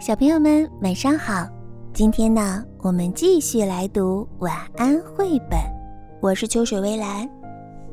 [0.00, 1.44] 小朋友们，晚上好！
[1.92, 5.58] 今天呢，我们继续来读晚安绘本。
[6.22, 7.28] 我是秋水微澜。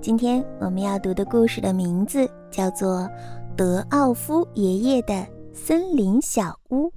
[0.00, 3.02] 今天我们要读的故事的名字叫做
[3.56, 6.88] 《德奥夫爷爷的森林小屋》，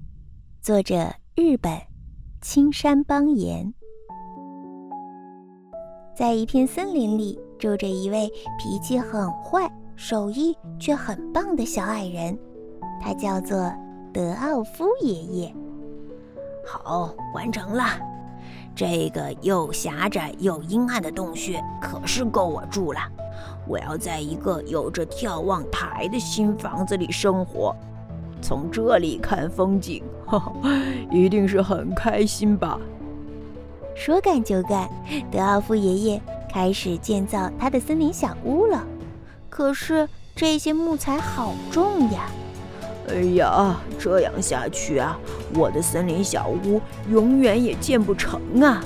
[0.60, 1.72] 作者日本
[2.42, 3.72] 青山邦彦。
[6.18, 8.28] 在一片森林里，住着一位
[8.58, 12.36] 脾气很坏、手艺却很棒的小矮人，
[13.00, 13.72] 他叫做。
[14.16, 15.54] 德奥夫爷爷，
[16.66, 17.84] 好，完成了。
[18.74, 23.00] 这个又狭窄又阴暗的洞穴可是够我住了。
[23.68, 27.76] 我要在一个有着眺望台的新房子里生活，
[28.42, 30.54] 从这里看风景，哈哈，
[31.12, 32.80] 一定是很开心吧。
[33.98, 34.90] 说干就干，
[35.30, 38.82] 德奥夫爷爷开始建造他的森林小屋了。
[39.50, 42.30] 可是这些木材好重呀！
[43.08, 45.18] 哎呀，这样下去啊，
[45.54, 48.84] 我的森林小屋永远也建不成啊！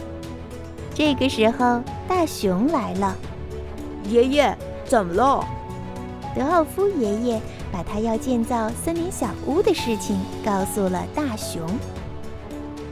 [0.94, 3.16] 这个时候，大熊来了。
[4.04, 5.46] 爷爷，怎么了？
[6.36, 11.62] 德奥夫爷爷把他要建造森林小屋的事情告诉了大熊。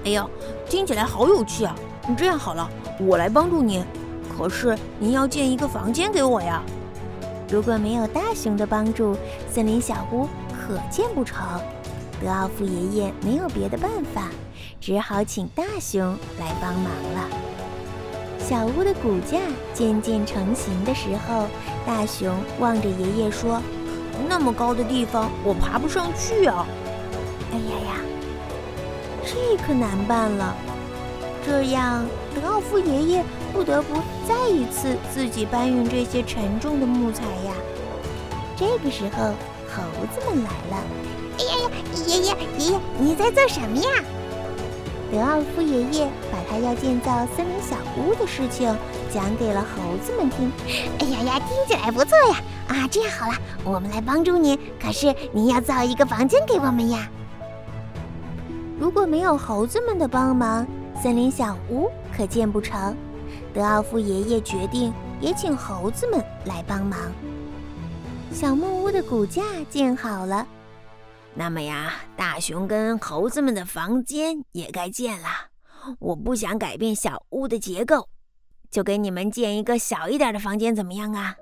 [0.06, 0.30] 哎呦，
[0.70, 1.76] 听起来好有趣啊！
[2.18, 2.70] 这样好了，
[3.02, 3.84] 我来帮助你。
[4.38, 6.64] 可是您要建一个房间给我呀。
[7.50, 9.16] 如果没有大熊的帮助，
[9.52, 10.28] 森林小屋。
[10.68, 11.62] 可见不成，
[12.22, 14.30] 德奥夫爷爷没有别的办法，
[14.82, 16.06] 只好请大熊
[16.38, 17.30] 来帮忙了。
[18.38, 19.38] 小屋的骨架
[19.74, 21.46] 渐渐成型的时候，
[21.86, 23.62] 大熊望着爷爷说
[24.28, 26.68] ：“那么高的地方，我爬不上去啊！”
[27.54, 27.96] 哎呀呀，
[29.24, 30.54] 这可难办了。
[31.46, 33.24] 这样，德奥夫爷爷
[33.54, 37.54] 不得不再一次自己搬运这些沉重的木材呀。
[38.58, 39.32] 这个时候。
[39.78, 40.84] 猴子们来了！
[41.38, 41.70] 哎呀呀，
[42.08, 42.22] 爷爷
[42.58, 43.90] 爷爷，你在做什么呀？
[45.12, 48.76] 德奥夫爷爷把他要建造森林小屋的事情
[49.14, 50.52] 讲给了猴子们听。
[51.00, 52.42] 哎呀呀，听起来不错呀！
[52.68, 54.60] 啊，这样好了，我们来帮助您。
[54.82, 57.08] 可是您要造一个房间给我们呀。
[58.80, 60.68] 如果没有猴子们的帮忙，
[61.02, 62.96] 森林小屋可建不成。
[63.54, 67.00] 德奥夫爷爷决定也请猴子们来帮忙。
[68.34, 70.46] 小木屋的骨架建好了，
[71.34, 75.28] 那么呀，大熊跟猴子们的房间也该建了。
[76.00, 78.08] 我不想改变小屋的结构，
[78.70, 81.36] 就给你们建一个小一点的房间，怎么样啊？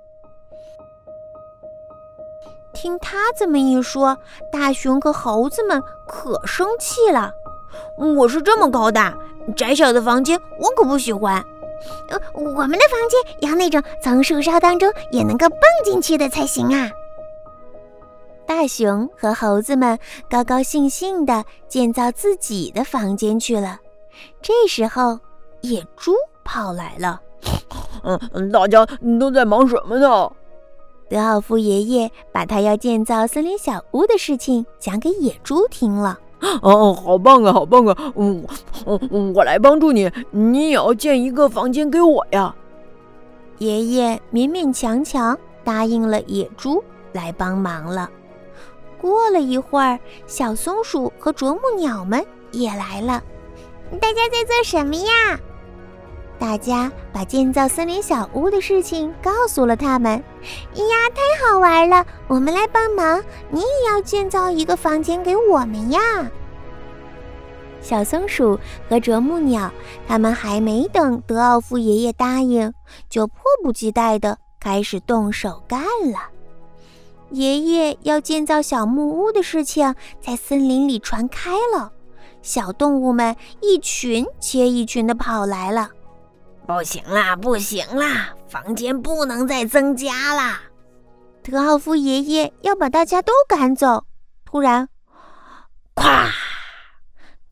[2.73, 4.17] 听他这么一说，
[4.51, 7.31] 大熊和猴子们可生气了。
[7.97, 9.17] 我是这么高的，
[9.55, 11.43] 窄小的房间我可不喜欢。
[12.09, 16.89] 呃，我们的房间要那种从树梢当中也能够蹦进去的才行啊！
[18.45, 19.97] 大熊和猴子们
[20.29, 23.79] 高高兴兴地建造自己的房间去了。
[24.41, 25.19] 这时候，
[25.61, 26.13] 野猪
[26.43, 27.21] 跑来了。
[28.03, 28.85] 嗯，大家
[29.19, 30.31] 都在忙什么呢？
[31.09, 36.19] 德奥夫爷爷把他要建造森林小屋的事情讲给野猪听了。
[36.61, 38.13] 哦，好棒啊，好棒啊！
[38.13, 38.99] 我，
[39.33, 42.53] 我来帮助你，你也要建一个房间给我呀。
[43.57, 48.09] 爷爷勉勉强强答应了野猪来帮忙了。
[48.99, 53.23] 过了一会儿，小松鼠和啄木鸟们也来了。
[54.01, 55.39] 大家在做什么呀？
[56.37, 60.11] 大家把建造森林小屋的事情告诉了他们。
[60.75, 62.05] 呀，太好玩了！
[62.27, 65.99] 我们来帮忙，你也要建造一个房间给我们呀。
[67.81, 68.59] 小松鼠
[68.89, 69.71] 和啄木鸟，
[70.07, 72.73] 他们还没等德奥夫爷爷答应，
[73.09, 75.81] 就迫不及待地开始动手干
[76.11, 76.19] 了。
[77.31, 81.91] 爷爷要建造小木屋的事情在森林里传开了，
[82.41, 85.89] 小动物们一群接一群地跑来了。
[86.65, 88.33] 不行啦，不行啦！
[88.47, 90.61] 房间不能再增加啦！
[91.43, 94.03] 德奥夫爷爷要把大家都赶走。
[94.45, 94.89] 突然，
[95.93, 96.27] 咵！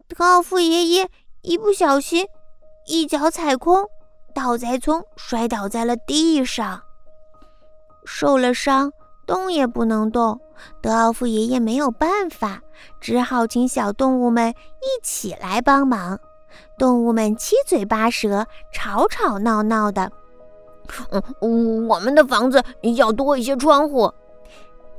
[0.07, 1.10] 德奥夫爷爷
[1.42, 2.25] 一不小心，
[2.88, 3.86] 一脚踩空，
[4.33, 6.81] 倒栽葱，摔倒在了地上，
[8.06, 8.92] 受了伤，
[9.27, 10.39] 动也不能动。
[10.81, 12.62] 德奥夫爷爷没有办法，
[13.00, 16.19] 只好请小动物们一起来帮忙。
[16.77, 20.11] 动物们七嘴八舌，吵吵闹闹的。
[21.39, 22.63] 嗯，我们的房子
[22.95, 24.13] 要多一些窗户。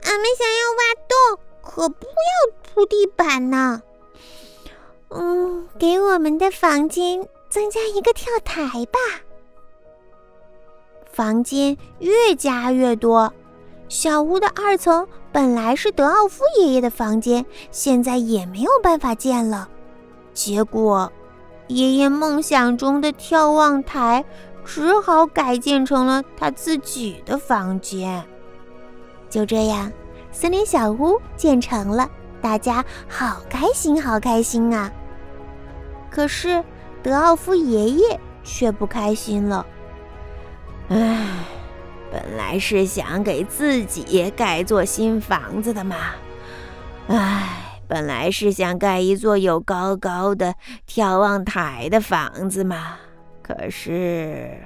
[0.03, 3.83] 俺们想要挖洞，可不要铺地板呢。
[5.11, 8.99] 嗯，给我们的房间增加一个跳台吧。
[11.13, 13.33] 房间越加越多，
[13.89, 19.69] 小屋的二层本来是德奥夫爷爷的房间，现在也没有办法建了。
[20.33, 21.13] 结果，
[21.69, 24.25] 爷爷梦想中的眺望台
[24.65, 28.25] 只好改建成了他自己的房间。
[29.31, 29.91] 就这样，
[30.31, 32.09] 森林小屋建成了，
[32.41, 34.93] 大家好开心，好开心啊！
[36.11, 36.63] 可是，
[37.03, 39.67] 德奥夫爷爷却不开心了。
[40.89, 41.27] 唉。
[42.13, 45.97] 本来是想给自己盖座新房子的嘛，
[47.09, 47.64] 唉，
[47.95, 50.53] 本来是想盖一座有高高的
[50.85, 52.97] 眺望台的房子嘛，
[53.41, 54.59] 可是，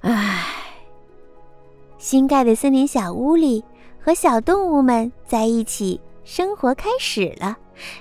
[0.00, 0.46] 唉，
[1.98, 3.62] 新盖的森林小屋里，
[4.00, 7.58] 和小动物们在一起生活开始了。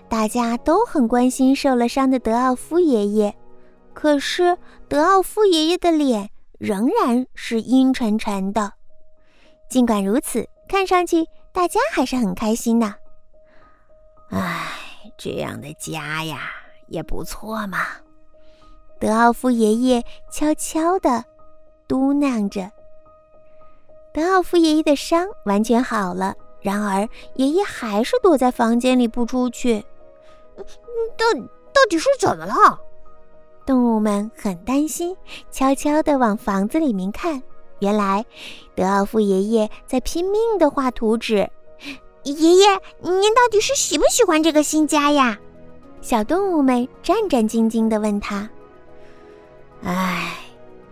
[0.07, 3.35] 大家都很关心受了伤的德奥夫爷爷，
[3.93, 6.29] 可是德奥夫爷爷的脸。
[6.57, 8.71] 仍然是阴沉沉的。
[9.69, 12.95] 尽管如此，看上去大家还是很开心的。
[14.29, 16.51] 唉，这样的家呀，
[16.87, 17.79] 也不错嘛。
[18.99, 21.23] 德奥夫爷爷悄悄地
[21.87, 22.71] 嘟囔着。
[24.13, 29.85] 德奥夫爷爷的伤完全好了，然而爷爷还是躲在房间里不出去。
[31.15, 31.33] 到
[31.71, 32.79] 到底是怎么了？
[33.65, 35.15] 动物们很担心，
[35.51, 37.43] 悄悄地往房子里面看。
[37.79, 38.25] 原来，
[38.75, 41.49] 德奥夫爷爷在拼命地画图纸。
[42.33, 42.67] 爷爷，
[43.01, 45.37] 您到底是喜不喜欢这个新家呀？
[46.01, 48.49] 小动物们战战兢兢地问他。
[49.83, 50.37] 唉，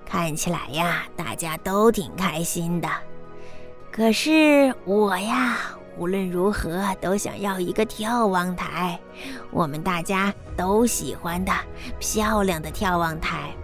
[0.05, 2.89] 看起来呀，大家都挺开心的。
[3.91, 5.57] 可是我呀。
[5.97, 8.99] 无论如何都想要一个眺望台，
[9.49, 11.53] 我们大家都喜欢的
[11.99, 13.55] 漂亮的眺望台。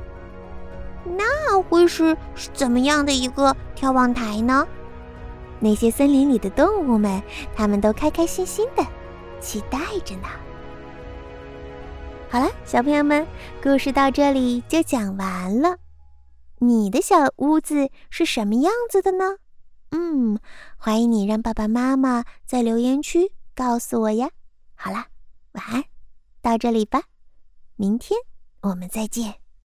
[1.03, 2.15] 那会是
[2.53, 4.65] 怎么样的一个眺望台呢？
[5.62, 7.22] 那些森林里的动物们，
[7.56, 8.84] 他们都开开心心的
[9.40, 10.28] 期待着呢。
[12.30, 13.28] 好了，小朋友们，
[13.62, 15.78] 故事到这里就讲完了。
[16.58, 19.38] 你的小屋子是什么样子的呢？
[19.92, 20.40] 嗯，
[20.78, 24.30] 欢迎你让爸爸妈妈在留言区告诉我呀。
[24.74, 25.08] 好啦，
[25.52, 25.84] 晚安，
[26.42, 27.04] 到这里吧，
[27.75, 28.19] 明天
[28.62, 29.40] 我们再见。